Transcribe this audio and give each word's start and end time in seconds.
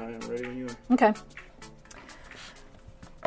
I 0.00 0.12
am 0.12 0.20
ready 0.20 0.46
when 0.46 0.56
you 0.56 0.66
are. 0.66 0.94
Okay. 0.94 1.12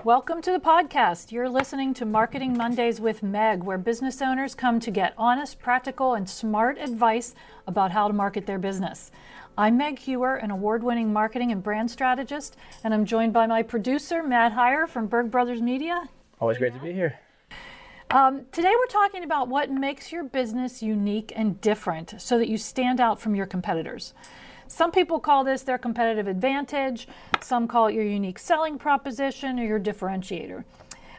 Welcome 0.04 0.41
to 0.41 0.51
the 0.51 0.60
podcast. 0.60 1.31
You're 1.31 1.47
listening 1.47 1.94
to 1.94 2.05
Marketing 2.05 2.58
Mondays 2.58 2.99
with 2.99 3.22
Meg, 3.22 3.62
where 3.62 3.78
business 3.78 4.23
owners 4.23 4.55
come 4.55 4.79
to 4.79 4.90
get 4.90 5.13
honest, 5.15 5.59
practical, 5.59 6.15
and 6.15 6.28
smart 6.28 6.79
advice 6.79 7.36
about 7.67 7.91
how 7.91 8.08
to 8.08 8.13
market 8.13 8.47
their 8.47 8.58
business. 8.58 9.12
I'm 9.55 9.78
Meg 9.78 9.99
Hewer, 9.99 10.37
an 10.37 10.49
award 10.49 10.81
winning 10.81 11.13
marketing 11.13 11.51
and 11.51 11.62
brand 11.62 11.91
strategist, 11.91 12.58
and 12.83 12.92
I'm 12.92 13.05
joined 13.05 13.33
by 13.33 13.46
my 13.46 13.62
producer, 13.62 14.24
Matt 14.24 14.53
Heyer 14.53 14.87
from 14.87 15.05
Berg 15.05 15.29
Brothers 15.29 15.62
Media. 15.62 16.09
Always 16.41 16.58
great 16.58 16.73
to 16.73 16.80
be 16.80 16.91
here. 16.91 17.20
Um, 18.09 18.48
today, 18.52 18.74
we're 18.76 18.88
talking 18.88 19.24
about 19.24 19.48
what 19.48 19.70
makes 19.70 20.12
your 20.12 20.24
business 20.24 20.82
unique 20.82 21.32
and 21.35 21.62
different 21.62 22.20
so 22.20 22.40
that 22.40 22.48
you 22.48 22.58
stand 22.58 22.99
out 22.99 23.21
from 23.21 23.35
your 23.35 23.46
competitors. 23.46 24.16
Some 24.73 24.90
people 24.90 25.20
call 25.20 25.44
this 25.44 25.62
their 25.62 25.77
competitive 25.77 26.27
advantage, 26.27 27.08
some 27.41 27.68
call 27.68 27.86
it 27.90 27.94
your 27.94 28.05
unique 28.05 28.40
selling 28.40 28.80
proposition 28.80 29.59
or 29.59 29.63
your 29.63 29.80
differentiator. 29.80 30.63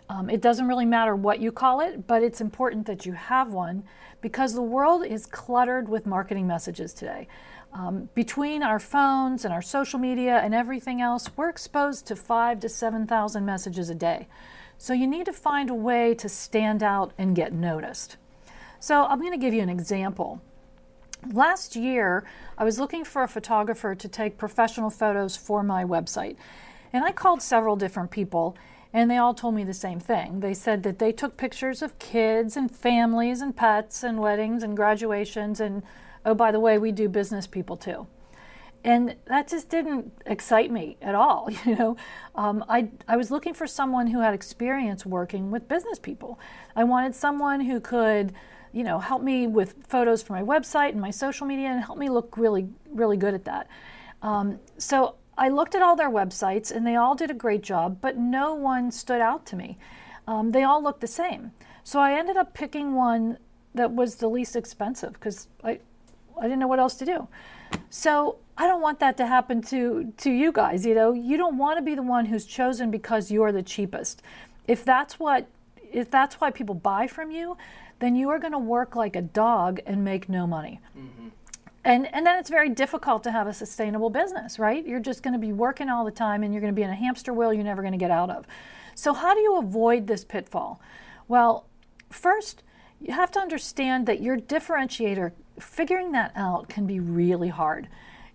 Um, 0.08 0.28
it 0.28 0.40
doesn't 0.40 0.66
really 0.66 0.84
matter 0.84 1.14
what 1.14 1.38
you 1.38 1.52
call 1.52 1.78
it, 1.78 2.08
but 2.08 2.24
it's 2.24 2.40
important 2.40 2.84
that 2.86 3.06
you 3.06 3.12
have 3.12 3.52
one 3.52 3.84
because 4.20 4.54
the 4.54 4.62
world 4.62 5.06
is 5.06 5.24
cluttered 5.24 5.88
with 5.88 6.04
marketing 6.04 6.48
messages 6.48 6.92
today. 6.92 7.28
Um, 7.72 8.08
between 8.16 8.64
our 8.64 8.80
phones 8.80 9.44
and 9.44 9.55
our 9.55 9.62
social 9.62 10.00
media 10.00 10.38
and 10.38 10.52
everything 10.52 11.00
else, 11.00 11.30
we're 11.36 11.48
exposed 11.48 12.06
to 12.08 12.16
five 12.16 12.58
to 12.58 12.68
7,000 12.68 13.46
messages 13.46 13.88
a 13.88 13.94
day. 13.94 14.27
So 14.78 14.92
you 14.92 15.06
need 15.06 15.27
to 15.27 15.32
find 15.32 15.70
a 15.70 15.74
way 15.74 16.12
to 16.16 16.28
stand 16.28 16.82
out 16.82 17.12
and 17.16 17.36
get 17.36 17.52
noticed. 17.52 18.16
So 18.80 19.05
I'm 19.05 19.20
going 19.20 19.30
to 19.30 19.38
give 19.38 19.55
you 19.55 19.62
an 19.62 19.69
example. 19.69 20.42
Last 21.33 21.77
year, 21.77 22.25
I 22.58 22.64
was 22.64 22.78
looking 22.78 23.05
for 23.05 23.22
a 23.22 23.28
photographer 23.28 23.94
to 23.94 24.08
take 24.08 24.39
professional 24.39 24.91
photos 24.91 25.36
for 25.36 25.62
my 25.62 25.84
website. 25.84 26.36
And 26.92 27.05
I 27.05 27.12
called 27.12 27.42
several 27.42 27.77
different 27.77 28.11
people, 28.11 28.56
and 28.92 29.11
they 29.11 29.16
all 29.16 29.34
told 29.34 29.55
me 29.55 29.64
the 29.64 29.75
same 29.75 29.98
thing. 30.00 30.41
They 30.41 30.55
said 30.55 30.83
that 30.84 30.98
they 30.98 31.12
took 31.12 31.36
pictures 31.36 31.83
of 31.83 31.98
kids 31.98 32.56
and 32.56 32.70
families 32.70 33.41
and 33.41 33.56
pets 33.56 34.03
and 34.03 34.20
weddings 34.20 34.62
and 34.62 34.77
graduations, 34.77 35.61
and 35.61 35.83
oh, 36.25 36.34
by 36.34 36.53
the 36.53 36.61
way, 36.61 36.78
we 36.78 36.92
do 36.92 37.08
business 37.08 37.47
people 37.47 37.77
too. 37.77 38.06
And 38.84 39.16
that 39.25 39.48
just 39.48 39.70
didn't 39.70 40.12
excite 40.27 40.70
me 40.70 40.98
at 41.00 41.14
all. 41.14 41.48
You 41.64 41.75
know, 41.77 41.97
um, 42.34 42.64
I, 42.69 42.91
I 43.09 43.16
was 43.16 43.31
looking 43.31 43.55
for 43.55 43.66
someone 43.66 44.09
who 44.09 44.20
had 44.20 44.34
experience 44.34 45.06
working 45.06 45.50
with 45.50 45.66
business 45.66 45.98
people. 45.98 46.38
I 46.77 46.84
wanted 46.84 47.14
someone 47.14 47.61
who 47.61 47.81
could 47.81 48.34
you 48.75 48.83
know, 48.83 48.98
help 48.98 49.22
me 49.22 49.47
with 49.47 49.77
photos 49.89 50.22
for 50.22 50.33
my 50.33 50.42
website 50.42 50.91
and 50.91 51.00
my 51.00 51.12
social 51.12 51.47
media 51.47 51.69
and 51.69 51.83
help 51.83 51.97
me 51.97 52.08
look 52.08 52.36
really, 52.36 52.69
really 52.91 53.16
good 53.16 53.33
at 53.33 53.44
that. 53.44 53.69
Um, 54.20 54.58
so 54.78 55.14
I 55.39 55.48
looked 55.48 55.77
at 55.77 55.83
all 55.83 55.94
their 55.94 56.11
websites 56.11 56.72
and 56.72 56.84
they 56.84 56.97
all 56.97 57.14
did 57.14 57.31
a 57.31 57.34
great 57.34 57.62
job, 57.62 57.98
but 58.00 58.16
no 58.16 58.55
one 58.55 58.91
stood 58.91 59.20
out 59.20 59.47
to 59.47 59.56
me. 59.56 59.78
Um, 60.27 60.50
they 60.50 60.64
all 60.64 60.83
looked 60.83 61.00
the 61.00 61.06
same. 61.06 61.53
So 61.84 62.00
I 62.00 62.14
ended 62.14 62.36
up 62.36 62.53
picking 62.53 62.94
one 62.94 63.39
that 63.75 63.92
was 63.92 64.16
the 64.16 64.28
least 64.28 64.56
expensive 64.56 65.12
because 65.12 65.47
I, 65.62 65.78
I 66.38 66.42
didn't 66.42 66.59
know 66.59 66.66
what 66.66 66.81
else 66.81 66.97
to 66.97 67.05
do. 67.05 67.28
So 67.91 68.38
I 68.59 68.66
don't 68.66 68.81
want 68.81 68.98
that 69.00 69.16
to 69.19 69.27
happen 69.27 69.62
to, 69.62 70.12
to 70.16 70.31
you 70.31 70.50
guys. 70.50 70.84
You 70.84 70.94
know, 70.94 71.12
you 71.12 71.36
don't 71.36 71.59
want 71.59 71.78
to 71.78 71.83
be 71.83 71.94
the 71.94 72.03
one 72.03 72.27
who's 72.27 72.44
chosen 72.44 72.91
because 72.91 73.31
you're 73.31 73.53
the 73.53 73.62
cheapest. 73.62 74.20
If 74.66 74.84
that's 74.84 75.20
what 75.20 75.47
if 75.92 76.11
that's 76.11 76.41
why 76.41 76.50
people 76.50 76.75
buy 76.75 77.06
from 77.06 77.31
you, 77.31 77.56
then 78.00 78.14
you 78.14 78.31
are 78.31 78.39
going 78.39 78.53
to 78.53 78.59
work 78.59 78.97
like 78.97 79.17
a 79.17 79.23
dog 79.23 79.81
and 79.87 80.05
make 80.05 80.28
no 80.28 80.47
money. 80.47 80.81
Mm-hmm. 80.97 81.28
And, 81.84 82.12
and 82.14 82.27
then 82.27 82.39
it's 82.39 82.48
very 82.48 82.70
difficult 82.70 83.22
to 83.25 83.32
have 83.32 83.47
a 83.47 83.53
sustainable 83.53 84.09
business, 84.09 84.59
right? 84.59 84.87
You're 84.87 85.00
just 85.00 85.22
going 85.22 85.34
to 85.34 85.38
be 85.38 85.53
working 85.53 85.91
all 85.91 86.04
the 86.04 86.10
time 86.10 86.43
and 86.43 86.53
you're 86.53 86.62
going 86.62 86.72
to 86.72 86.77
be 86.77 86.83
in 86.83 86.91
a 86.91 86.94
hamster 86.94 87.33
wheel 87.33 87.53
you're 87.53 87.62
never 87.62 87.83
going 87.83 87.93
to 87.93 87.99
get 87.99 88.10
out 88.10 88.31
of. 88.31 88.47
So, 88.94 89.12
how 89.12 89.34
do 89.34 89.41
you 89.41 89.59
avoid 89.59 90.06
this 90.06 90.25
pitfall? 90.25 90.81
Well, 91.28 91.66
first, 92.10 92.62
you 93.00 93.12
have 93.12 93.31
to 93.33 93.38
understand 93.41 94.06
that 94.06 94.22
your 94.22 94.38
differentiator, 94.38 95.33
figuring 95.59 96.12
that 96.12 96.33
out 96.34 96.69
can 96.69 96.87
be 96.87 97.00
really 97.00 97.49
hard. 97.49 97.88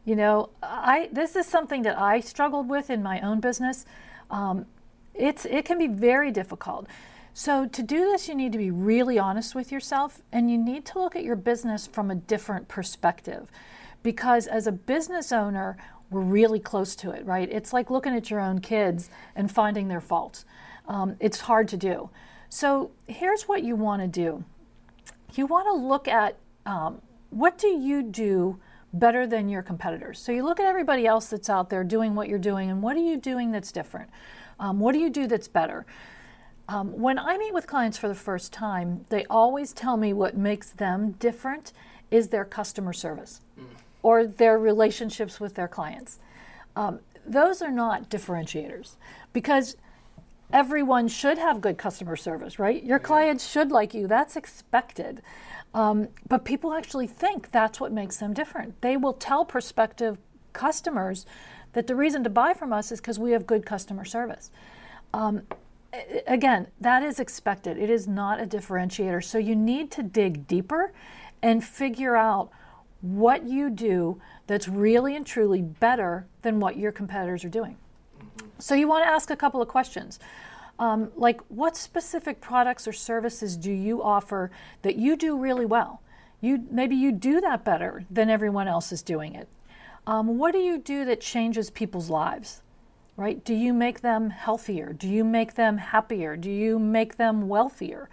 You 0.05 0.15
know, 0.15 0.49
I 0.61 1.09
this 1.11 1.35
is 1.35 1.45
something 1.45 1.81
that 1.83 1.99
I 1.99 2.19
struggled 2.19 2.69
with 2.69 2.89
in 2.89 3.01
my 3.01 3.19
own 3.21 3.39
business. 3.39 3.85
Um, 4.29 4.65
it's 5.13 5.45
it 5.45 5.65
can 5.65 5.77
be 5.77 5.87
very 5.87 6.31
difficult. 6.31 6.87
So, 7.39 7.65
to 7.67 7.81
do 7.81 7.99
this, 7.99 8.27
you 8.27 8.35
need 8.35 8.51
to 8.51 8.57
be 8.57 8.69
really 8.69 9.17
honest 9.17 9.55
with 9.55 9.71
yourself 9.71 10.21
and 10.29 10.51
you 10.51 10.57
need 10.57 10.85
to 10.87 10.99
look 10.99 11.15
at 11.15 11.23
your 11.23 11.37
business 11.37 11.87
from 11.87 12.11
a 12.11 12.15
different 12.15 12.67
perspective. 12.67 13.49
Because 14.03 14.45
as 14.45 14.67
a 14.67 14.73
business 14.73 15.31
owner, 15.31 15.77
we're 16.09 16.19
really 16.19 16.59
close 16.59 16.97
to 16.97 17.11
it, 17.11 17.25
right? 17.25 17.49
It's 17.49 17.71
like 17.71 17.89
looking 17.89 18.13
at 18.13 18.29
your 18.29 18.41
own 18.41 18.59
kids 18.59 19.09
and 19.37 19.49
finding 19.49 19.87
their 19.87 20.01
faults. 20.01 20.43
Um, 20.85 21.15
it's 21.21 21.39
hard 21.39 21.69
to 21.69 21.77
do. 21.77 22.09
So, 22.49 22.91
here's 23.07 23.43
what 23.43 23.63
you 23.63 23.77
want 23.77 24.01
to 24.01 24.07
do 24.09 24.43
you 25.33 25.45
want 25.45 25.67
to 25.67 25.73
look 25.73 26.09
at 26.09 26.35
um, 26.65 27.01
what 27.29 27.57
do 27.57 27.69
you 27.69 28.03
do 28.03 28.59
better 28.91 29.25
than 29.25 29.47
your 29.47 29.61
competitors. 29.61 30.19
So, 30.19 30.33
you 30.33 30.43
look 30.43 30.59
at 30.59 30.65
everybody 30.65 31.07
else 31.07 31.27
that's 31.27 31.49
out 31.49 31.69
there 31.69 31.85
doing 31.85 32.15
what 32.15 32.27
you're 32.27 32.37
doing, 32.37 32.69
and 32.69 32.83
what 32.83 32.97
are 32.97 32.99
you 32.99 33.15
doing 33.15 33.51
that's 33.51 33.71
different? 33.71 34.09
Um, 34.59 34.81
what 34.81 34.91
do 34.91 34.99
you 34.99 35.09
do 35.09 35.25
that's 35.25 35.47
better? 35.47 35.85
Um, 36.69 36.99
when 36.99 37.17
I 37.17 37.35
meet 37.39 37.51
with 37.51 37.65
clients 37.65 37.97
for 37.97 38.07
the 38.07 38.13
first 38.13 38.53
time, 38.53 39.03
they 39.09 39.25
always 39.25 39.73
tell 39.73 39.97
me 39.97 40.13
what 40.13 40.37
makes 40.37 40.69
them 40.69 41.13
different 41.13 41.73
is 42.11 42.27
their 42.27 42.45
customer 42.45 42.93
service 42.93 43.41
mm. 43.59 43.65
or 44.03 44.27
their 44.27 44.59
relationships 44.59 45.39
with 45.39 45.55
their 45.55 45.67
clients. 45.67 46.19
Um, 46.75 46.99
those 47.25 47.63
are 47.63 47.71
not 47.71 48.11
differentiators 48.11 48.97
because 49.33 49.77
everyone 50.53 51.07
should 51.07 51.39
have 51.39 51.59
good 51.59 51.79
customer 51.79 52.15
service, 52.15 52.59
right? 52.59 52.83
Your 52.83 52.99
clients 52.99 53.49
should 53.49 53.71
like 53.71 53.95
you, 53.95 54.05
that's 54.05 54.35
expected. 54.35 55.23
Um, 55.73 56.09
but 56.27 56.45
people 56.45 56.73
actually 56.73 57.07
think 57.07 57.49
that's 57.49 57.79
what 57.79 57.91
makes 57.91 58.17
them 58.17 58.31
different. 58.31 58.79
They 58.81 58.95
will 58.95 59.13
tell 59.13 59.43
prospective 59.43 60.19
customers 60.53 61.25
that 61.73 61.87
the 61.87 61.95
reason 61.95 62.23
to 62.25 62.29
buy 62.29 62.53
from 62.53 62.71
us 62.71 62.91
is 62.91 63.01
because 63.01 63.17
we 63.17 63.31
have 63.31 63.47
good 63.47 63.65
customer 63.65 64.05
service. 64.05 64.51
Um, 65.15 65.41
again, 66.27 66.67
that 66.79 67.03
is 67.03 67.19
expected. 67.19 67.77
It 67.77 67.89
is 67.89 68.07
not 68.07 68.41
a 68.41 68.45
differentiator. 68.45 69.23
So 69.23 69.37
you 69.37 69.55
need 69.55 69.91
to 69.91 70.03
dig 70.03 70.47
deeper 70.47 70.93
and 71.41 71.63
figure 71.63 72.15
out 72.15 72.49
what 73.01 73.47
you 73.47 73.69
do 73.69 74.21
that's 74.47 74.67
really 74.67 75.15
and 75.15 75.25
truly 75.25 75.61
better 75.61 76.27
than 76.41 76.59
what 76.59 76.77
your 76.77 76.91
competitors 76.91 77.45
are 77.45 77.49
doing. 77.49 77.77
Mm-hmm. 78.19 78.47
So 78.59 78.75
you 78.75 78.87
want 78.87 79.05
to 79.05 79.09
ask 79.09 79.29
a 79.29 79.35
couple 79.35 79.61
of 79.61 79.67
questions. 79.67 80.19
Um, 80.77 81.11
like, 81.15 81.41
what 81.49 81.75
specific 81.75 82.39
products 82.39 82.87
or 82.87 82.93
services 82.93 83.57
do 83.57 83.71
you 83.71 84.01
offer 84.01 84.49
that 84.81 84.95
you 84.95 85.15
do 85.17 85.37
really 85.37 85.65
well? 85.65 86.01
You 86.41 86.65
maybe 86.71 86.95
you 86.95 87.11
do 87.11 87.41
that 87.41 87.65
better 87.65 88.05
than 88.09 88.29
everyone 88.29 88.67
else 88.67 88.93
is 88.93 89.01
doing 89.01 89.35
it. 89.35 89.49
Um, 90.07 90.37
what 90.37 90.53
do 90.53 90.59
you 90.59 90.77
do 90.77 91.03
that 91.05 91.19
changes 91.19 91.69
people's 91.69 92.09
lives? 92.09 92.61
Right? 93.19 93.43
Do 93.43 93.53
you 93.53 93.73
make 93.73 93.99
them 93.99 94.29
healthier? 94.29 94.93
Do 94.93 95.07
you 95.09 95.25
make 95.25 95.55
them 95.55 95.77
happier? 95.77 96.37
Do 96.37 96.49
you 96.49 96.79
make 96.79 97.17
them 97.17 97.49
wealthier? 97.49 98.09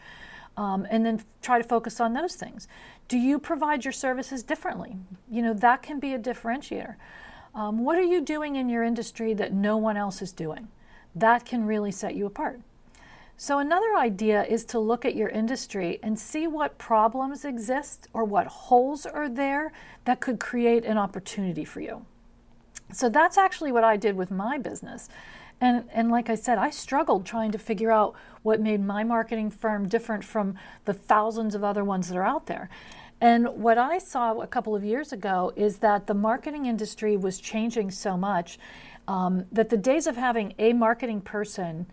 Um, 0.57 0.85
and 0.91 1.07
then 1.07 1.23
try 1.43 1.59
to 1.59 1.69
focus 1.69 2.01
on 2.01 2.13
those 2.13 2.35
things. 2.35 2.67
Do 3.07 3.17
you 3.17 3.39
provide 3.39 3.85
your 3.85 3.93
services 3.93 4.43
differently? 4.43 4.97
You 5.31 5.43
know, 5.43 5.55
that 5.55 5.83
can 5.83 6.01
be 6.01 6.13
a 6.13 6.19
differentiator. 6.19 6.97
Um, 7.55 7.85
what 7.85 7.97
are 7.99 8.03
you 8.03 8.21
doing 8.21 8.57
in 8.57 8.69
your 8.69 8.83
industry 8.83 9.33
that 9.35 9.53
no 9.53 9.77
one 9.77 9.97
else 9.97 10.21
is 10.23 10.33
doing? 10.33 10.67
That 11.15 11.45
can 11.45 11.65
really 11.65 11.93
set 11.93 12.17
you 12.17 12.27
apart. 12.27 12.61
So, 13.37 13.59
another 13.59 13.97
idea 13.97 14.45
is 14.45 14.65
to 14.67 14.79
look 14.79 15.05
at 15.05 15.15
your 15.15 15.29
industry 15.29 16.01
and 16.03 16.19
see 16.19 16.47
what 16.47 16.79
problems 16.79 17.45
exist 17.45 18.09
or 18.13 18.25
what 18.25 18.47
holes 18.47 19.07
are 19.07 19.29
there 19.29 19.73
that 20.05 20.21
could 20.21 20.41
create 20.41 20.85
an 20.85 20.99
opportunity 20.99 21.65
for 21.65 21.81
you. 21.81 22.07
So 22.93 23.09
that's 23.09 23.37
actually 23.37 23.73
what 23.73 23.85
I 23.85 23.97
did 23.97 24.17
with 24.17 24.31
my 24.31 24.59
business. 24.59 25.09
And, 25.61 25.85
and 25.93 26.11
like 26.11 26.29
I 26.29 26.35
said, 26.35 26.59
I 26.59 26.71
struggled 26.71 27.25
trying 27.25 27.51
to 27.53 27.59
figure 27.59 27.91
out 27.91 28.15
what 28.43 28.61
made 28.61 28.85
my 28.85 29.05
marketing 29.05 29.51
firm 29.51 29.89
different 29.89 30.23
from 30.23 30.55
the 30.85 30.93
thousands 30.93 31.55
of 31.55 31.65
other 31.65 31.83
ones 31.83 32.09
that 32.09 32.17
are 32.17 32.25
out 32.25 32.47
there. 32.47 32.69
And 33.21 33.49
what 33.49 33.79
I 33.79 33.99
saw 33.99 34.39
a 34.41 34.47
couple 34.47 34.77
of 34.77 34.85
years 34.85 35.13
ago 35.13 35.53
is 35.57 35.79
that 35.79 36.07
the 36.07 36.15
marketing 36.15 36.67
industry 36.67 37.17
was 37.17 37.41
changing 37.41 37.91
so 37.91 38.17
much 38.17 38.59
um, 39.09 39.47
that 39.51 39.71
the 39.71 39.77
days 39.79 40.07
of 40.07 40.17
having 40.17 40.55
a 40.59 40.75
marketing 40.75 41.23
person 41.23 41.87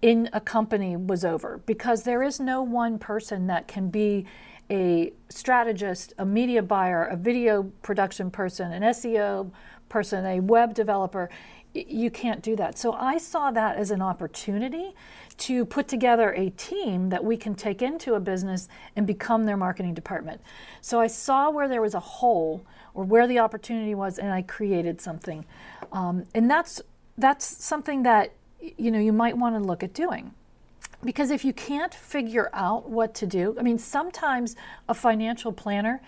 in 0.00 0.28
a 0.32 0.40
company 0.40 0.96
was 0.96 1.24
over 1.24 1.60
because 1.66 2.02
there 2.02 2.22
is 2.22 2.38
no 2.38 2.62
one 2.62 2.98
person 2.98 3.46
that 3.46 3.66
can 3.66 3.88
be 3.88 4.26
a 4.70 5.12
strategist, 5.28 6.14
a 6.18 6.24
media 6.24 6.62
buyer, 6.62 7.04
a 7.04 7.16
video 7.16 7.64
production 7.82 8.30
person, 8.30 8.72
an 8.72 8.82
SEO 8.82 9.50
person, 9.88 10.24
a 10.24 10.40
web 10.40 10.74
developer. 10.74 11.28
You 11.74 12.10
can't 12.10 12.42
do 12.42 12.54
that. 12.56 12.78
So 12.78 12.92
I 12.92 13.18
saw 13.18 13.50
that 13.50 13.76
as 13.76 13.90
an 13.90 14.00
opportunity 14.00 14.94
to 15.36 15.64
put 15.64 15.88
together 15.88 16.32
a 16.32 16.50
team 16.50 17.08
that 17.08 17.24
we 17.24 17.36
can 17.36 17.54
take 17.54 17.82
into 17.82 18.14
a 18.14 18.20
business 18.20 18.68
and 18.94 19.06
become 19.06 19.44
their 19.44 19.56
marketing 19.56 19.94
department. 19.94 20.40
So 20.80 21.00
I 21.00 21.08
saw 21.08 21.50
where 21.50 21.68
there 21.68 21.82
was 21.82 21.94
a 21.94 22.00
hole 22.00 22.64
or 22.94 23.04
where 23.04 23.26
the 23.26 23.40
opportunity 23.40 23.94
was, 23.94 24.18
and 24.18 24.32
I 24.32 24.42
created 24.42 25.00
something. 25.00 25.44
Um, 25.92 26.24
and 26.34 26.48
that's 26.48 26.80
that's 27.18 27.44
something 27.44 28.04
that 28.04 28.32
you 28.60 28.90
know 28.90 28.98
you 28.98 29.12
might 29.12 29.36
want 29.36 29.56
to 29.56 29.60
look 29.60 29.82
at 29.82 29.92
doing 29.92 30.32
because 31.04 31.30
if 31.30 31.44
you 31.44 31.52
can't 31.52 31.94
figure 31.94 32.50
out 32.52 32.88
what 32.88 33.14
to 33.16 33.26
do, 33.26 33.56
I 33.58 33.62
mean, 33.62 33.78
sometimes 33.78 34.56
a 34.88 34.94
financial 34.94 35.52
planner 35.52 36.00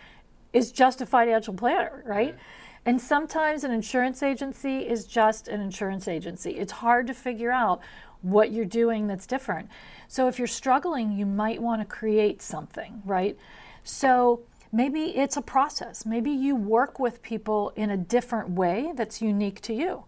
is 0.53 0.73
just 0.73 1.01
a 1.01 1.07
financial 1.07 1.55
planner, 1.55 2.03
right? 2.07 2.35
And 2.85 3.01
sometimes 3.01 3.65
an 3.65 3.73
insurance 3.73 4.23
agency 4.23 4.79
is 4.79 5.07
just 5.07 5.49
an 5.49 5.61
insurance 5.61 6.09
agency. 6.09 6.53
It's 6.53 6.73
hard 6.73 7.07
to 7.09 7.15
figure 7.15 7.51
out 7.51 7.81
what 8.23 8.53
you're 8.53 8.65
doing 8.65 9.07
that's 9.07 9.27
different. 9.27 9.69
So 10.09 10.29
if 10.29 10.39
you're 10.39 10.49
struggling, 10.49 11.13
you 11.13 11.27
might 11.27 11.61
want 11.61 11.83
to 11.83 11.85
create 11.85 12.41
something, 12.41 13.03
right? 13.05 13.37
So 13.85 14.41
maybe 14.76 15.17
it's 15.17 15.38
a 15.38 15.43
process. 15.43 16.05
Maybe 16.05 16.31
you 16.31 16.55
work 16.55 16.99
with 16.99 17.23
people 17.23 17.73
in 17.76 17.88
a 17.88 17.96
different 17.96 18.50
way 18.50 18.93
that's 18.94 19.23
unique 19.23 19.62
to 19.62 19.73
you. 19.73 20.05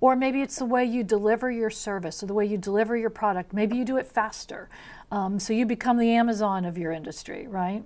Or 0.00 0.16
maybe 0.16 0.42
it's 0.42 0.56
the 0.56 0.64
way 0.64 0.84
you 0.84 1.04
deliver 1.04 1.52
your 1.52 1.70
service 1.70 2.20
or 2.20 2.26
the 2.26 2.34
way 2.34 2.44
you 2.44 2.58
deliver 2.58 2.96
your 2.96 3.10
product. 3.10 3.52
Maybe 3.52 3.76
you 3.76 3.84
do 3.84 3.96
it 3.96 4.06
faster. 4.06 4.68
Um, 5.12 5.38
so 5.38 5.52
you 5.52 5.64
become 5.64 5.98
the 5.98 6.10
Amazon 6.10 6.64
of 6.64 6.76
your 6.76 6.90
industry, 6.90 7.46
right? 7.46 7.84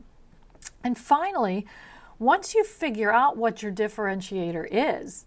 And 0.82 0.96
finally, 0.96 1.67
once 2.19 2.55
you 2.55 2.64
figure 2.64 3.12
out 3.12 3.37
what 3.37 3.62
your 3.62 3.70
differentiator 3.70 4.67
is, 4.70 5.26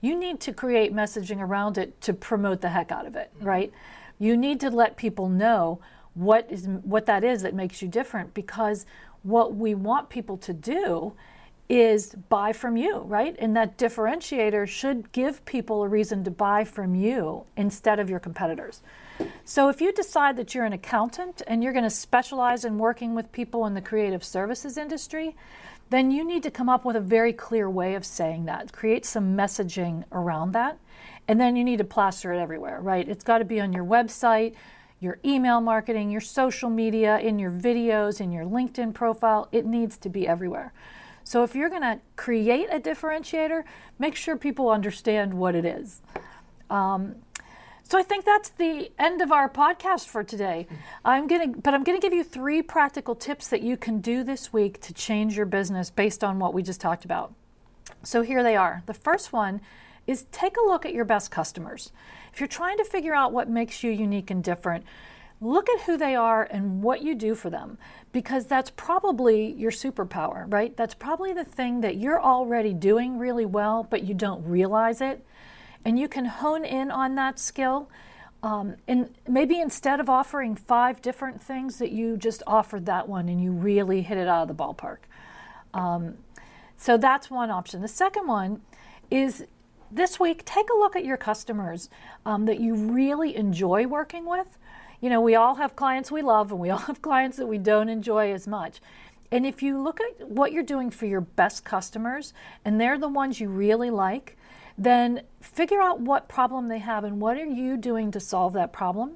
you 0.00 0.16
need 0.16 0.38
to 0.40 0.52
create 0.52 0.94
messaging 0.94 1.40
around 1.40 1.78
it 1.78 2.00
to 2.02 2.12
promote 2.12 2.60
the 2.60 2.68
heck 2.68 2.92
out 2.92 3.06
of 3.06 3.16
it, 3.16 3.32
mm-hmm. 3.34 3.46
right? 3.46 3.72
You 4.20 4.36
need 4.36 4.60
to 4.60 4.70
let 4.70 4.96
people 4.96 5.28
know 5.28 5.80
what 6.14 6.46
is 6.48 6.68
what 6.68 7.06
that 7.06 7.24
is 7.24 7.42
that 7.42 7.54
makes 7.54 7.82
you 7.82 7.88
different 7.88 8.34
because 8.34 8.86
what 9.24 9.56
we 9.56 9.74
want 9.74 10.08
people 10.08 10.36
to 10.36 10.52
do 10.52 11.14
is 11.68 12.14
buy 12.28 12.52
from 12.52 12.76
you, 12.76 12.98
right? 12.98 13.34
And 13.38 13.56
that 13.56 13.78
differentiator 13.78 14.68
should 14.68 15.10
give 15.12 15.44
people 15.46 15.82
a 15.82 15.88
reason 15.88 16.22
to 16.24 16.30
buy 16.30 16.64
from 16.64 16.94
you 16.94 17.44
instead 17.56 17.98
of 17.98 18.10
your 18.10 18.20
competitors. 18.20 18.80
So 19.44 19.68
if 19.68 19.80
you 19.80 19.92
decide 19.92 20.36
that 20.36 20.54
you're 20.54 20.66
an 20.66 20.72
accountant 20.74 21.40
and 21.46 21.62
you're 21.62 21.72
going 21.72 21.84
to 21.84 21.90
specialize 21.90 22.64
in 22.64 22.78
working 22.78 23.14
with 23.14 23.32
people 23.32 23.64
in 23.66 23.74
the 23.74 23.80
creative 23.80 24.22
services 24.22 24.76
industry, 24.76 25.34
then 25.90 26.10
you 26.10 26.24
need 26.24 26.42
to 26.42 26.50
come 26.50 26.68
up 26.68 26.84
with 26.84 26.96
a 26.96 27.00
very 27.00 27.32
clear 27.32 27.68
way 27.68 27.94
of 27.94 28.04
saying 28.04 28.44
that. 28.44 28.72
Create 28.72 29.06
some 29.06 29.36
messaging 29.36 30.04
around 30.12 30.52
that. 30.52 30.78
And 31.28 31.40
then 31.40 31.56
you 31.56 31.64
need 31.64 31.78
to 31.78 31.84
plaster 31.84 32.32
it 32.32 32.38
everywhere, 32.38 32.80
right? 32.80 33.08
It's 33.08 33.24
got 33.24 33.38
to 33.38 33.44
be 33.44 33.60
on 33.60 33.72
your 33.72 33.84
website, 33.84 34.54
your 35.00 35.18
email 35.24 35.60
marketing, 35.60 36.10
your 36.10 36.20
social 36.20 36.70
media, 36.70 37.18
in 37.18 37.38
your 37.38 37.50
videos, 37.50 38.20
in 38.20 38.32
your 38.32 38.44
LinkedIn 38.44 38.94
profile. 38.94 39.48
It 39.52 39.66
needs 39.66 39.96
to 39.98 40.08
be 40.08 40.26
everywhere. 40.26 40.72
So 41.24 41.42
if 41.42 41.54
you're 41.54 41.70
going 41.70 41.82
to 41.82 42.00
create 42.16 42.68
a 42.70 42.78
differentiator, 42.78 43.64
make 43.98 44.14
sure 44.14 44.36
people 44.36 44.70
understand 44.70 45.34
what 45.34 45.54
it 45.54 45.64
is. 45.64 46.02
Um, 46.70 47.16
so 47.82 47.98
I 47.98 48.02
think 48.02 48.24
that's 48.24 48.48
the 48.48 48.90
end 48.98 49.20
of 49.20 49.30
our 49.30 49.48
podcast 49.48 50.06
for 50.06 50.24
today. 50.24 50.66
I'm 51.04 51.26
going 51.26 51.52
to 51.52 51.60
but 51.60 51.74
I'm 51.74 51.84
going 51.84 52.00
to 52.00 52.04
give 52.04 52.14
you 52.14 52.24
three 52.24 52.62
practical 52.62 53.14
tips 53.14 53.48
that 53.48 53.62
you 53.62 53.76
can 53.76 54.00
do 54.00 54.24
this 54.24 54.52
week 54.52 54.80
to 54.82 54.94
change 54.94 55.36
your 55.36 55.46
business 55.46 55.90
based 55.90 56.24
on 56.24 56.38
what 56.38 56.54
we 56.54 56.62
just 56.62 56.80
talked 56.80 57.04
about. 57.04 57.34
So 58.02 58.22
here 58.22 58.42
they 58.42 58.56
are. 58.56 58.82
The 58.86 58.94
first 58.94 59.32
one 59.32 59.60
is 60.06 60.24
take 60.32 60.56
a 60.56 60.66
look 60.66 60.84
at 60.84 60.94
your 60.94 61.04
best 61.04 61.30
customers. 61.30 61.92
If 62.32 62.40
you're 62.40 62.46
trying 62.46 62.78
to 62.78 62.84
figure 62.84 63.14
out 63.14 63.32
what 63.32 63.48
makes 63.48 63.82
you 63.82 63.90
unique 63.90 64.30
and 64.30 64.42
different, 64.42 64.84
look 65.40 65.68
at 65.68 65.82
who 65.82 65.96
they 65.96 66.14
are 66.14 66.44
and 66.44 66.82
what 66.82 67.02
you 67.02 67.14
do 67.14 67.34
for 67.34 67.50
them 67.50 67.78
because 68.12 68.46
that's 68.46 68.70
probably 68.70 69.52
your 69.52 69.70
superpower, 69.70 70.50
right? 70.52 70.76
That's 70.76 70.94
probably 70.94 71.32
the 71.32 71.44
thing 71.44 71.80
that 71.80 71.96
you're 71.96 72.20
already 72.20 72.72
doing 72.72 73.18
really 73.18 73.46
well, 73.46 73.86
but 73.88 74.04
you 74.04 74.14
don't 74.14 74.44
realize 74.44 75.00
it 75.00 75.24
and 75.84 75.98
you 75.98 76.08
can 76.08 76.24
hone 76.24 76.64
in 76.64 76.90
on 76.90 77.14
that 77.16 77.38
skill. 77.38 77.90
Um, 78.42 78.76
and 78.86 79.10
maybe 79.28 79.60
instead 79.60 80.00
of 80.00 80.08
offering 80.08 80.54
five 80.54 81.00
different 81.02 81.42
things, 81.42 81.78
that 81.78 81.92
you 81.92 82.16
just 82.16 82.42
offered 82.46 82.86
that 82.86 83.08
one 83.08 83.28
and 83.28 83.42
you 83.42 83.52
really 83.52 84.02
hit 84.02 84.18
it 84.18 84.28
out 84.28 84.48
of 84.48 84.56
the 84.56 84.62
ballpark. 84.62 84.98
Um, 85.72 86.18
so 86.76 86.96
that's 86.96 87.30
one 87.30 87.50
option. 87.50 87.80
The 87.80 87.88
second 87.88 88.26
one 88.26 88.60
is 89.10 89.46
this 89.94 90.18
week, 90.18 90.44
take 90.44 90.68
a 90.70 90.76
look 90.76 90.96
at 90.96 91.04
your 91.04 91.16
customers 91.16 91.88
um, 92.26 92.46
that 92.46 92.60
you 92.60 92.74
really 92.74 93.36
enjoy 93.36 93.86
working 93.86 94.26
with. 94.26 94.58
You 95.00 95.10
know, 95.10 95.20
we 95.20 95.34
all 95.34 95.56
have 95.56 95.76
clients 95.76 96.10
we 96.10 96.22
love 96.22 96.50
and 96.50 96.60
we 96.60 96.70
all 96.70 96.78
have 96.78 97.02
clients 97.02 97.36
that 97.36 97.46
we 97.46 97.58
don't 97.58 97.88
enjoy 97.88 98.32
as 98.32 98.46
much. 98.46 98.80
And 99.30 99.46
if 99.46 99.62
you 99.62 99.80
look 99.80 100.00
at 100.00 100.28
what 100.28 100.52
you're 100.52 100.62
doing 100.62 100.90
for 100.90 101.06
your 101.06 101.20
best 101.20 101.64
customers 101.64 102.32
and 102.64 102.80
they're 102.80 102.98
the 102.98 103.08
ones 103.08 103.40
you 103.40 103.48
really 103.48 103.90
like, 103.90 104.36
then 104.76 105.22
figure 105.40 105.80
out 105.80 106.00
what 106.00 106.28
problem 106.28 106.68
they 106.68 106.78
have 106.78 107.04
and 107.04 107.20
what 107.20 107.36
are 107.36 107.44
you 107.44 107.76
doing 107.76 108.10
to 108.10 108.20
solve 108.20 108.52
that 108.54 108.72
problem. 108.72 109.12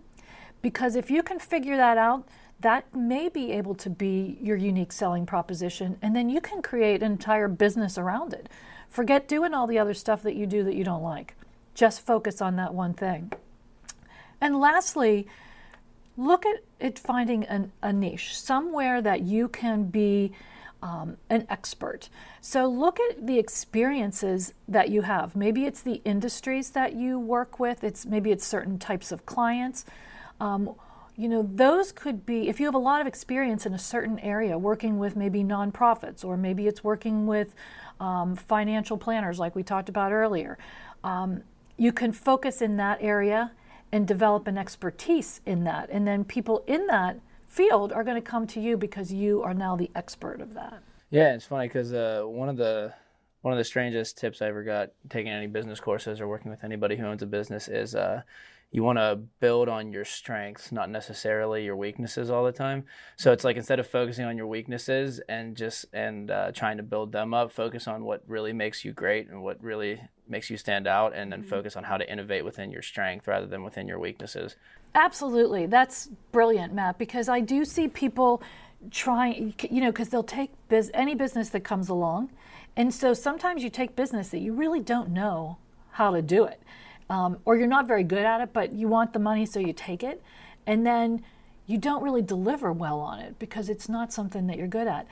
Because 0.63 0.97
if 0.97 1.11
you 1.11 1.23
can 1.23 1.39
figure 1.39 1.77
that 1.77 1.99
out, 1.99 2.27
that 2.61 2.93
may 2.95 3.29
be 3.29 3.53
able 3.53 3.75
to 3.77 3.91
be 3.91 4.39
your 4.41 4.57
unique 4.57 4.91
selling 4.91 5.25
proposition, 5.25 5.97
and 6.03 6.17
then 6.17 6.29
you 6.29 6.41
can 6.41 6.61
create 6.61 7.03
an 7.03 7.13
entire 7.13 7.47
business 7.47 7.97
around 7.97 8.33
it. 8.33 8.49
Forget 8.89 9.29
doing 9.29 9.55
all 9.55 9.67
the 9.67 9.79
other 9.79 9.95
stuff 9.95 10.23
that 10.23 10.35
you 10.35 10.47
do 10.47 10.65
that 10.65 10.75
you 10.75 10.85
don't 10.85 11.03
like. 11.03 11.35
Just 11.75 12.05
focus 12.05 12.41
on 12.41 12.57
that 12.57 12.75
one 12.75 12.95
thing. 12.95 13.33
And 14.41 14.59
lastly, 14.59 15.27
look 16.17 16.45
at 16.47 16.63
it 16.81 16.99
finding 16.99 17.45
an, 17.45 17.73
a 17.83 17.93
niche, 17.93 18.37
somewhere 18.37 19.01
that 19.03 19.23
you 19.23 19.49
can 19.49 19.85
be 19.85 20.33
um, 20.83 21.17
an 21.29 21.47
expert. 21.49 22.09
So 22.41 22.67
look 22.67 22.99
at 23.01 23.27
the 23.27 23.39
experiences 23.39 24.55
that 24.69 24.91
you 24.91 25.03
have. 25.03 25.35
Maybe 25.35 25.65
it's 25.65 25.83
the 25.83 26.01
industries 26.05 26.71
that 26.71 26.95
you 26.95 27.19
work 27.19 27.59
with. 27.59 27.83
It's 27.83 28.07
maybe 28.07 28.31
it's 28.31 28.47
certain 28.47 28.79
types 28.79 29.11
of 29.11 29.27
clients. 29.27 29.85
Um, 30.41 30.75
you 31.17 31.29
know, 31.29 31.49
those 31.53 31.91
could 31.91 32.25
be 32.25 32.49
if 32.49 32.61
you 32.61 32.67
have 32.67 32.77
a 32.77 32.79
lot 32.79 33.01
of 33.01 33.07
experience 33.09 33.67
in 33.67 33.75
a 33.75 33.79
certain 33.79 34.21
area, 34.21 34.57
working 34.57 35.01
with 35.01 35.17
maybe 35.17 35.43
nonprofits, 35.43 36.25
or 36.25 36.37
maybe 36.37 36.69
it's 36.69 36.85
working 36.85 37.27
with 37.27 37.57
um, 38.01 38.37
financial 38.37 38.97
planners, 38.97 39.39
like 39.39 39.55
we 39.55 39.63
talked 39.63 39.89
about 39.89 40.13
earlier. 40.13 40.59
Um, 41.05 41.43
you 41.77 41.93
can 41.93 42.13
focus 42.13 42.61
in 42.61 42.77
that 42.77 42.99
area 43.01 43.53
and 43.93 44.07
develop 44.07 44.47
an 44.47 44.59
expertise 44.59 45.41
in 45.47 45.65
that, 45.65 45.89
and 45.91 46.07
then 46.07 46.25
people 46.25 46.65
in 46.67 46.87
that 46.89 47.21
field 47.47 47.93
are 47.93 48.05
going 48.05 48.17
to 48.17 48.31
come 48.31 48.47
to 48.47 48.61
you 48.61 48.77
because 48.77 49.13
you 49.13 49.43
are 49.43 49.55
now 49.55 49.75
the 49.75 49.91
expert 49.95 50.41
of 50.41 50.55
that. 50.55 50.83
Yeah, 51.11 51.35
it's 51.35 51.47
funny 51.47 51.69
because 51.69 51.93
uh, 51.93 52.23
one 52.25 52.49
of 52.49 52.57
the 52.57 52.93
one 53.43 53.55
of 53.55 53.59
the 53.59 53.65
strangest 53.65 54.19
tips 54.19 54.43
I 54.43 54.49
ever 54.49 54.63
got 54.63 54.91
taking 55.09 55.31
any 55.31 55.47
business 55.47 55.81
courses 55.81 56.21
or 56.21 56.29
working 56.29 56.51
with 56.51 56.65
anybody 56.65 56.97
who 56.97 57.07
owns 57.07 57.23
a 57.23 57.27
business 57.27 57.69
is 57.69 57.95
uh, 57.95 58.23
you 58.71 58.83
want 58.83 58.99
to 58.99 59.19
build 59.41 59.69
on 59.69 59.93
your 59.93 60.05
strengths, 60.05 60.71
not 60.71 60.91
necessarily 60.91 61.65
your 61.65 61.77
weaknesses 61.77 62.31
all 62.31 62.45
the 62.45 62.53
time. 62.53 62.85
So 63.17 63.33
it's 63.33 63.43
like 63.43 63.57
instead 63.57 63.81
of 63.81 63.87
focusing 63.87 64.27
on 64.27 64.37
your 64.37 64.47
weaknesses 64.47 65.21
and 65.29 65.57
just 65.57 65.87
and 65.95 66.31
uh, 66.31 66.53
trying 66.53 66.77
to 66.77 66.83
build 66.83 67.11
them 67.11 67.33
up, 67.33 67.51
focus 67.51 67.89
on 67.89 68.05
what 68.05 68.23
really 68.27 68.53
makes 68.53 68.85
you 68.85 68.93
great 68.93 69.29
and 69.31 69.43
what 69.43 69.63
really 69.63 70.01
makes 70.29 70.51
you 70.51 70.59
stand 70.59 70.87
out, 70.87 71.15
and 71.15 71.33
then 71.33 71.41
mm-hmm. 71.41 71.49
focus 71.49 71.77
on 71.77 71.85
how 71.85 71.97
to 71.97 72.11
innovate 72.11 72.45
within 72.45 72.71
your 72.71 72.83
strength 72.83 73.27
rather 73.27 73.47
than 73.47 73.65
within 73.65 73.89
your 73.89 73.99
weaknesses. 73.99 74.57
Absolutely, 74.95 75.65
that's 75.65 76.11
brilliant, 76.31 76.75
Matt. 76.75 76.99
Because 76.99 77.31
I 77.31 77.41
do 77.41 77.65
see 77.65 77.89
people 77.89 78.43
trying, 78.91 79.55
you 79.71 79.81
know, 79.81 79.91
because 79.91 80.11
they'll 80.11 80.23
take 80.23 80.51
biz- 80.69 80.91
any 80.93 81.15
business 81.15 81.49
that 81.51 81.61
comes 81.61 81.89
along, 81.89 82.31
and 82.77 82.93
so 82.93 83.15
sometimes 83.15 83.63
you 83.65 83.71
take 83.71 83.97
business 83.97 84.29
that 84.29 84.41
you 84.41 84.53
really 84.53 84.81
don't 84.81 85.09
know 85.09 85.57
how 85.93 86.11
to 86.11 86.21
do 86.21 86.45
it 86.45 86.61
um, 87.11 87.39
or 87.45 87.57
you're 87.57 87.67
not 87.67 87.87
very 87.87 88.05
good 88.05 88.25
at 88.25 88.41
it, 88.41 88.53
but 88.53 88.73
you 88.73 88.89
want 88.89 89.13
the 89.13 89.19
money, 89.19 89.47
so 89.47 89.61
you 89.61 89.73
take 89.73 90.03
it, 90.03 90.23
and 90.67 90.87
then 90.87 91.23
you 91.67 91.79
don't 91.79 92.03
really 92.03 92.23
deliver 92.23 92.73
well 92.73 93.01
on 93.01 93.21
it 93.21 93.39
because 93.39 93.69
it's 93.69 93.89
not 93.89 94.13
something 94.13 94.47
that 94.47 94.57
you're 94.57 94.67
good 94.67 94.89
at. 94.89 95.07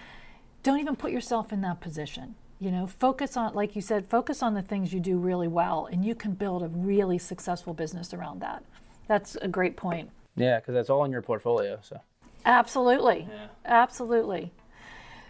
Don't 0.62 0.80
even 0.80 0.96
put 0.96 1.12
yourself 1.12 1.52
in 1.52 1.60
that 1.60 1.80
position. 1.80 2.34
You 2.58 2.70
know, 2.70 2.86
focus 2.86 3.36
on, 3.36 3.54
like 3.54 3.76
you 3.76 3.82
said, 3.82 4.06
focus 4.06 4.42
on 4.42 4.54
the 4.54 4.62
things 4.62 4.92
you 4.92 5.00
do 5.00 5.18
really 5.18 5.48
well, 5.48 5.86
and 5.90 6.04
you 6.04 6.14
can 6.14 6.32
build 6.32 6.62
a 6.62 6.68
really 6.68 7.18
successful 7.18 7.74
business 7.74 8.14
around 8.14 8.40
that. 8.40 8.64
That's 9.06 9.36
a 9.36 9.48
great 9.48 9.76
point. 9.76 10.10
Yeah, 10.36 10.58
because 10.58 10.74
that's 10.74 10.90
all 10.90 11.04
in 11.04 11.12
your 11.12 11.22
portfolio. 11.22 11.78
So. 11.82 12.00
Absolutely. 12.44 13.28
Yeah. 13.30 13.46
Absolutely. 13.64 14.52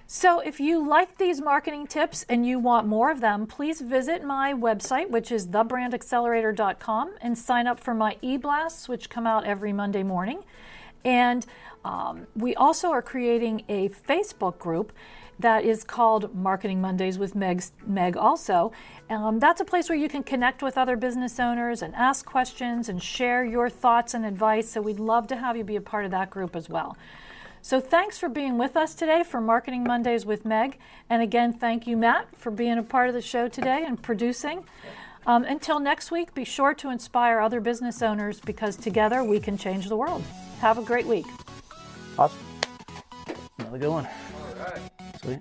So, 0.08 0.38
if 0.38 0.60
you 0.60 0.86
like 0.86 1.18
these 1.18 1.40
marketing 1.40 1.88
tips 1.88 2.25
and 2.28 2.46
you 2.46 2.60
want 2.60 2.86
more 2.86 3.10
of 3.10 3.20
them, 3.20 3.44
please 3.44 3.80
visit 3.80 4.22
my 4.22 4.52
website, 4.54 5.10
which 5.10 5.32
is 5.32 5.48
thebrandaccelerator.com, 5.48 7.14
and 7.20 7.36
sign 7.36 7.66
up 7.66 7.80
for 7.80 7.92
my 7.92 8.16
e 8.22 8.36
blasts, 8.36 8.88
which 8.88 9.10
come 9.10 9.26
out 9.26 9.44
every 9.44 9.72
Monday 9.72 10.04
morning. 10.04 10.44
And 11.04 11.44
um, 11.84 12.28
we 12.36 12.54
also 12.54 12.90
are 12.90 13.02
creating 13.02 13.64
a 13.68 13.88
Facebook 13.88 14.58
group 14.58 14.92
that 15.40 15.64
is 15.64 15.82
called 15.82 16.32
Marketing 16.32 16.80
Mondays 16.80 17.18
with 17.18 17.34
Meg, 17.34 17.64
Meg 17.84 18.16
also. 18.16 18.70
Um, 19.10 19.40
that's 19.40 19.60
a 19.60 19.64
place 19.64 19.88
where 19.88 19.98
you 19.98 20.08
can 20.08 20.22
connect 20.22 20.62
with 20.62 20.78
other 20.78 20.96
business 20.96 21.40
owners 21.40 21.82
and 21.82 21.92
ask 21.96 22.25
questions 22.25 22.88
and 22.88 23.02
share 23.02 23.44
your 23.44 23.68
thoughts 23.68 24.14
and 24.14 24.25
advice. 24.25 24.70
So, 24.70 24.80
we'd 24.80 25.00
love 25.00 25.26
to 25.26 25.36
have 25.36 25.56
you 25.56 25.64
be 25.64 25.75
a 25.75 25.80
part 25.80 26.04
of 26.04 26.12
that 26.12 26.30
group 26.30 26.54
as 26.54 26.68
well. 26.68 26.96
So 27.66 27.80
thanks 27.80 28.16
for 28.16 28.28
being 28.28 28.58
with 28.58 28.76
us 28.76 28.94
today 28.94 29.25
for 29.25 29.40
Marketing 29.40 29.82
Mondays 29.82 30.25
with 30.25 30.44
Meg. 30.44 30.78
And 31.11 31.20
again, 31.20 31.52
thank 31.52 31.85
you, 31.85 31.96
Matt, 31.96 32.28
for 32.37 32.52
being 32.52 32.78
a 32.78 32.82
part 32.85 33.08
of 33.08 33.14
the 33.14 33.20
show 33.20 33.49
today 33.49 33.82
and 33.85 34.00
producing. 34.00 34.64
Um, 35.26 35.42
until 35.42 35.80
next 35.80 36.12
week, 36.12 36.32
be 36.32 36.44
sure 36.44 36.75
to 36.75 36.90
inspire 36.90 37.40
other 37.40 37.61
business 37.61 38.02
owners 38.02 38.38
because 38.38 38.76
together 38.76 39.25
we 39.25 39.40
can 39.40 39.58
change 39.58 39.88
the 39.88 39.96
world. 39.96 40.23
Have 40.61 40.78
a 40.78 40.82
great 40.82 41.06
week. 41.06 41.26
Awesome. 42.16 42.38
Another 43.58 43.78
good 43.78 43.90
one. 43.90 44.06
All 44.06 44.64
right. 44.64 44.80
Sweet. 45.20 45.40